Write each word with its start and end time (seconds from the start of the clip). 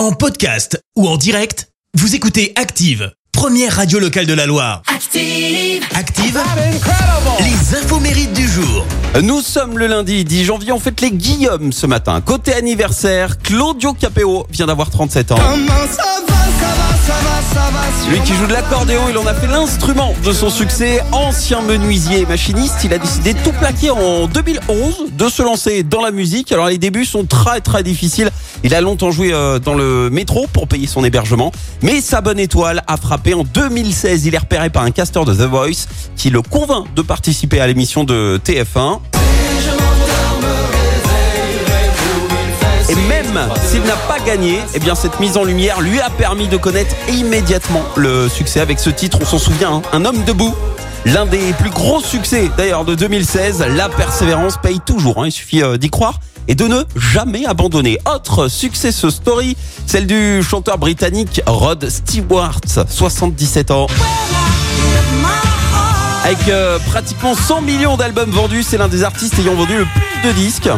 En 0.00 0.12
podcast 0.12 0.82
ou 0.96 1.06
en 1.06 1.18
direct, 1.18 1.68
vous 1.92 2.14
écoutez 2.14 2.54
Active, 2.56 3.12
première 3.32 3.76
radio 3.76 3.98
locale 3.98 4.24
de 4.24 4.32
la 4.32 4.46
Loire. 4.46 4.80
Active. 4.86 5.84
Active, 5.94 6.40
les 7.40 7.76
infos 7.76 8.00
mérites 8.00 8.32
du 8.32 8.48
jour. 8.48 8.86
Nous 9.22 9.42
sommes 9.42 9.76
le 9.76 9.88
lundi 9.88 10.24
10 10.24 10.44
janvier, 10.46 10.72
on 10.72 10.80
fête 10.80 11.02
les 11.02 11.10
Guillaume 11.10 11.70
ce 11.70 11.86
matin. 11.86 12.22
Côté 12.22 12.54
anniversaire, 12.54 13.36
Claudio 13.42 13.92
Capéo 13.92 14.46
vient 14.50 14.68
d'avoir 14.68 14.88
37 14.88 15.32
ans. 15.32 15.38
Lui 18.10 18.20
qui 18.22 18.34
joue 18.34 18.46
de 18.46 18.52
l'accordéon, 18.52 19.02
il 19.08 19.16
en 19.18 19.26
a 19.26 19.34
fait 19.34 19.46
l'instrument 19.46 20.14
de 20.24 20.32
son 20.32 20.50
succès. 20.50 21.00
Ancien 21.12 21.62
menuisier 21.62 22.20
et 22.20 22.26
machiniste, 22.26 22.82
il 22.82 22.92
a 22.92 22.98
décidé 22.98 23.34
de 23.34 23.38
tout 23.38 23.52
plaquer 23.52 23.90
en 23.90 24.26
2011, 24.26 25.12
de 25.12 25.28
se 25.28 25.42
lancer 25.42 25.84
dans 25.84 26.00
la 26.00 26.10
musique. 26.10 26.50
Alors 26.50 26.66
les 26.66 26.78
débuts 26.78 27.04
sont 27.04 27.24
très 27.24 27.60
très 27.60 27.82
difficiles. 27.84 28.30
Il 28.64 28.74
a 28.74 28.80
longtemps 28.80 29.12
joué 29.12 29.32
euh, 29.32 29.58
dans 29.58 29.74
le 29.74 30.10
métro 30.10 30.46
pour 30.52 30.66
payer 30.66 30.86
son 30.86 31.04
hébergement. 31.04 31.52
Mais 31.82 32.00
sa 32.00 32.20
bonne 32.20 32.40
étoile 32.40 32.82
a 32.88 32.96
frappé 32.96 33.34
en 33.34 33.44
2016. 33.44 34.26
Il 34.26 34.34
est 34.34 34.38
repéré 34.38 34.70
par 34.70 34.82
un 34.82 34.90
casteur 34.90 35.24
de 35.24 35.32
The 35.32 35.48
Voice 35.48 35.86
qui 36.16 36.30
le 36.30 36.42
convainc 36.42 36.92
de 36.94 37.02
participer 37.02 37.60
à 37.60 37.66
l'émission 37.66 38.02
de 38.02 38.40
TF1. 38.44 38.98
S'il 43.66 43.82
n'a 43.82 43.96
pas 44.08 44.18
gagné, 44.18 44.58
eh 44.74 44.78
bien 44.78 44.94
cette 44.94 45.20
mise 45.20 45.36
en 45.36 45.44
lumière 45.44 45.80
lui 45.80 46.00
a 46.00 46.10
permis 46.10 46.48
de 46.48 46.56
connaître 46.56 46.94
immédiatement 47.08 47.82
le 47.96 48.28
succès 48.28 48.60
avec 48.60 48.78
ce 48.80 48.90
titre. 48.90 49.18
On 49.20 49.24
s'en 49.24 49.38
souvient, 49.38 49.74
hein, 49.74 49.82
un 49.92 50.04
homme 50.04 50.24
debout. 50.24 50.54
L'un 51.06 51.24
des 51.26 51.52
plus 51.54 51.70
gros 51.70 52.00
succès 52.00 52.50
d'ailleurs 52.56 52.84
de 52.84 52.94
2016, 52.94 53.64
la 53.76 53.88
persévérance 53.88 54.56
paye 54.62 54.80
toujours. 54.80 55.22
hein, 55.22 55.26
il 55.26 55.32
suffit 55.32 55.62
euh, 55.62 55.76
d'y 55.78 55.88
croire 55.88 56.20
et 56.48 56.54
de 56.54 56.66
ne 56.66 56.82
jamais 56.96 57.46
abandonner. 57.46 57.98
Autre 58.12 58.48
succès 58.48 58.92
ce 58.92 59.08
story, 59.10 59.56
celle 59.86 60.06
du 60.06 60.42
chanteur 60.42 60.78
britannique 60.78 61.40
Rod 61.46 61.88
Stewart, 61.88 62.60
77 62.66 63.70
ans. 63.70 63.86
Avec 66.24 66.48
euh, 66.48 66.78
pratiquement 66.90 67.34
100 67.34 67.62
millions 67.62 67.96
d'albums 67.96 68.30
vendus, 68.30 68.62
c'est 68.62 68.76
l'un 68.76 68.88
des 68.88 69.02
artistes 69.04 69.38
ayant 69.38 69.54
vendu 69.54 69.78
le 69.78 69.84
plus 69.86 70.28
de 70.28 70.32
disques. 70.34 70.68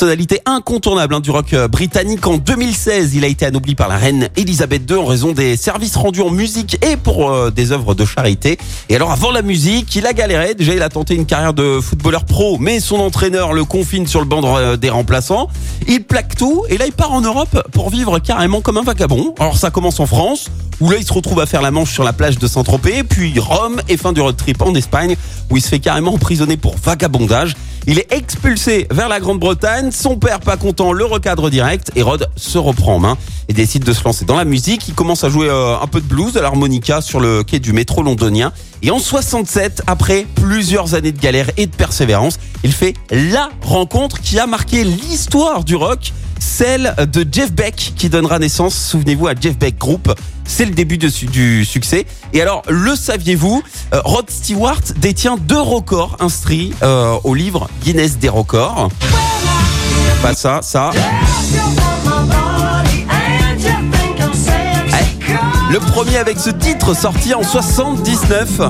Personnalité 0.00 0.40
incontournable 0.46 1.14
hein, 1.14 1.20
du 1.20 1.30
rock 1.30 1.52
euh, 1.52 1.68
britannique. 1.68 2.26
En 2.26 2.38
2016, 2.38 3.16
il 3.16 3.22
a 3.22 3.26
été 3.26 3.44
anobli 3.44 3.74
par 3.74 3.86
la 3.86 3.98
reine 3.98 4.30
Elisabeth 4.34 4.90
II 4.90 4.96
en 4.96 5.04
raison 5.04 5.32
des 5.32 5.58
services 5.58 5.94
rendus 5.94 6.22
en 6.22 6.30
musique 6.30 6.82
et 6.82 6.96
pour 6.96 7.30
euh, 7.30 7.50
des 7.50 7.70
œuvres 7.70 7.94
de 7.94 8.06
charité. 8.06 8.56
Et 8.88 8.96
alors 8.96 9.10
avant 9.12 9.30
la 9.30 9.42
musique, 9.42 9.94
il 9.94 10.06
a 10.06 10.14
galéré. 10.14 10.54
Déjà, 10.54 10.72
il 10.74 10.80
a 10.80 10.88
tenté 10.88 11.14
une 11.14 11.26
carrière 11.26 11.52
de 11.52 11.80
footballeur 11.82 12.24
pro, 12.24 12.56
mais 12.58 12.80
son 12.80 12.96
entraîneur 12.96 13.52
le 13.52 13.66
confine 13.66 14.06
sur 14.06 14.20
le 14.20 14.26
banc 14.26 14.40
de- 14.40 14.76
des 14.76 14.88
remplaçants. 14.88 15.48
Il 15.86 16.02
plaque 16.04 16.34
tout 16.34 16.64
et 16.70 16.78
là, 16.78 16.86
il 16.86 16.92
part 16.92 17.12
en 17.12 17.20
Europe 17.20 17.68
pour 17.72 17.90
vivre 17.90 18.20
carrément 18.20 18.62
comme 18.62 18.78
un 18.78 18.82
vagabond. 18.82 19.34
Alors 19.38 19.58
ça 19.58 19.68
commence 19.70 20.00
en 20.00 20.06
France, 20.06 20.46
où 20.80 20.88
là, 20.88 20.96
il 20.98 21.04
se 21.04 21.12
retrouve 21.12 21.40
à 21.40 21.46
faire 21.46 21.60
la 21.60 21.72
manche 21.72 21.92
sur 21.92 22.04
la 22.04 22.14
plage 22.14 22.38
de 22.38 22.46
Saint-Tropez, 22.46 23.04
puis 23.04 23.38
Rome 23.38 23.82
et 23.90 23.98
fin 23.98 24.14
du 24.14 24.22
road 24.22 24.34
trip 24.38 24.62
en 24.62 24.74
Espagne, 24.74 25.14
où 25.50 25.58
il 25.58 25.62
se 25.62 25.68
fait 25.68 25.78
carrément 25.78 26.14
emprisonner 26.14 26.56
pour 26.56 26.76
vagabondage. 26.82 27.54
Il 27.86 27.98
est 27.98 28.12
expulsé 28.12 28.86
vers 28.90 29.08
la 29.08 29.20
Grande-Bretagne. 29.20 29.89
Son 29.90 30.16
père, 30.16 30.40
pas 30.40 30.56
content, 30.56 30.92
le 30.92 31.04
recadre 31.04 31.50
direct. 31.50 31.90
Et 31.96 32.02
Rod 32.02 32.28
se 32.36 32.58
reprend 32.58 32.96
en 32.96 32.98
main 32.98 33.18
et 33.48 33.52
décide 33.52 33.84
de 33.84 33.92
se 33.92 34.04
lancer 34.04 34.24
dans 34.24 34.36
la 34.36 34.44
musique. 34.44 34.86
Il 34.88 34.94
commence 34.94 35.24
à 35.24 35.28
jouer 35.28 35.48
euh, 35.48 35.78
un 35.80 35.86
peu 35.86 36.00
de 36.00 36.06
blues, 36.06 36.32
de 36.32 36.40
l'harmonica 36.40 37.00
sur 37.00 37.20
le 37.20 37.42
quai 37.42 37.58
du 37.58 37.72
métro 37.72 38.02
londonien. 38.02 38.52
Et 38.82 38.90
en 38.90 38.98
67, 38.98 39.82
après 39.86 40.26
plusieurs 40.36 40.94
années 40.94 41.12
de 41.12 41.20
galère 41.20 41.50
et 41.56 41.66
de 41.66 41.74
persévérance, 41.74 42.38
il 42.64 42.72
fait 42.72 42.94
la 43.10 43.50
rencontre 43.62 44.20
qui 44.20 44.38
a 44.38 44.46
marqué 44.46 44.84
l'histoire 44.84 45.64
du 45.64 45.76
rock 45.76 46.12
celle 46.40 46.94
de 47.12 47.26
Jeff 47.30 47.52
Beck 47.52 47.92
qui 47.96 48.08
donnera 48.08 48.38
naissance, 48.38 48.74
souvenez-vous, 48.74 49.28
à 49.28 49.34
Jeff 49.38 49.58
Beck 49.58 49.78
Group. 49.78 50.12
C'est 50.44 50.64
le 50.64 50.72
début 50.72 50.98
du 50.98 51.64
succès. 51.64 52.06
Et 52.32 52.42
alors, 52.42 52.62
le 52.68 52.96
saviez-vous 52.96 53.62
euh, 53.94 54.00
Rod 54.04 54.28
Stewart 54.30 54.80
détient 54.96 55.36
deux 55.36 55.60
records 55.60 56.16
inscrits 56.18 56.72
euh, 56.82 57.16
au 57.22 57.34
livre 57.34 57.68
Guinness 57.84 58.18
des 58.18 58.28
records. 58.28 58.90
Pas 60.22 60.34
ça, 60.34 60.60
ça. 60.62 60.90
Le 65.70 65.78
premier 65.78 66.16
avec 66.16 66.38
ce 66.38 66.50
titre 66.50 66.94
sorti 66.94 67.32
en 67.32 67.42
79. 67.42 68.60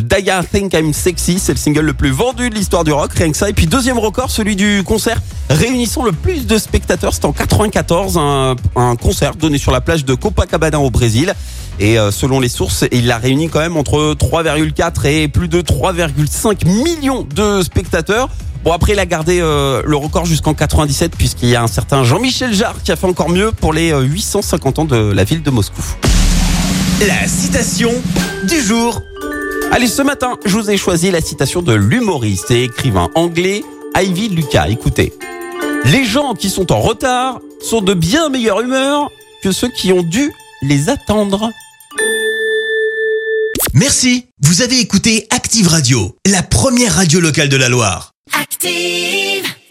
Daya 0.00 0.42
Think 0.44 0.74
I'm 0.74 0.92
Sexy, 0.92 1.38
c'est 1.38 1.52
le 1.52 1.58
single 1.58 1.80
le 1.80 1.94
plus 1.94 2.10
vendu 2.10 2.50
de 2.50 2.54
l'histoire 2.54 2.84
du 2.84 2.92
rock, 2.92 3.12
rien 3.14 3.30
que 3.30 3.36
ça. 3.36 3.48
Et 3.48 3.52
puis 3.52 3.66
deuxième 3.66 3.98
record, 3.98 4.30
celui 4.30 4.54
du 4.54 4.82
concert 4.84 5.20
réunissant 5.50 6.04
le 6.04 6.12
plus 6.12 6.46
de 6.46 6.58
spectateurs, 6.58 7.14
c'était 7.14 7.26
en 7.26 7.32
94, 7.32 8.18
un, 8.18 8.96
concert 8.96 9.34
donné 9.34 9.58
sur 9.58 9.72
la 9.72 9.80
plage 9.80 10.04
de 10.04 10.14
Copacabana 10.14 10.78
au 10.80 10.90
Brésil. 10.90 11.34
Et 11.80 11.98
euh, 11.98 12.10
selon 12.10 12.40
les 12.40 12.48
sources, 12.48 12.84
il 12.92 13.10
a 13.10 13.18
réuni 13.18 13.48
quand 13.48 13.60
même 13.60 13.76
entre 13.76 14.14
3,4 14.14 15.06
et 15.06 15.28
plus 15.28 15.48
de 15.48 15.60
3,5 15.60 16.66
millions 16.66 17.26
de 17.34 17.62
spectateurs. 17.62 18.28
Bon 18.64 18.72
après 18.72 18.92
il 18.92 18.98
a 18.98 19.06
gardé 19.06 19.40
euh, 19.40 19.82
le 19.84 19.96
record 19.96 20.26
jusqu'en 20.26 20.54
97 20.54 21.16
puisqu'il 21.16 21.48
y 21.48 21.56
a 21.56 21.62
un 21.62 21.68
certain 21.68 22.04
Jean-Michel 22.04 22.52
Jarre 22.52 22.82
qui 22.82 22.92
a 22.92 22.96
fait 22.96 23.06
encore 23.06 23.30
mieux 23.30 23.52
pour 23.52 23.72
les 23.72 23.92
euh, 23.92 24.02
850 24.02 24.78
ans 24.80 24.84
de 24.84 25.12
la 25.12 25.24
ville 25.24 25.42
de 25.42 25.50
Moscou. 25.50 25.82
La 27.06 27.28
citation 27.28 27.92
du 28.48 28.60
jour. 28.60 29.00
Allez, 29.70 29.86
ce 29.86 30.02
matin, 30.02 30.36
je 30.44 30.56
vous 30.56 30.70
ai 30.70 30.76
choisi 30.76 31.10
la 31.10 31.20
citation 31.20 31.62
de 31.62 31.72
l'humoriste 31.72 32.50
et 32.50 32.64
écrivain 32.64 33.08
anglais 33.14 33.62
Ivy 33.96 34.30
Lucas. 34.30 34.68
Écoutez. 34.68 35.12
Les 35.84 36.04
gens 36.04 36.34
qui 36.34 36.50
sont 36.50 36.72
en 36.72 36.80
retard 36.80 37.38
sont 37.62 37.80
de 37.80 37.94
bien 37.94 38.28
meilleure 38.30 38.60
humeur 38.60 39.10
que 39.42 39.52
ceux 39.52 39.68
qui 39.68 39.92
ont 39.92 40.02
dû 40.02 40.32
les 40.62 40.88
attendre. 40.88 41.50
Merci. 43.74 44.26
Vous 44.40 44.62
avez 44.62 44.80
écouté 44.80 45.26
Active 45.30 45.68
Radio, 45.68 46.16
la 46.26 46.42
première 46.42 46.94
radio 46.94 47.20
locale 47.20 47.48
de 47.48 47.56
la 47.56 47.68
Loire. 47.68 48.12
Active. 48.32 49.37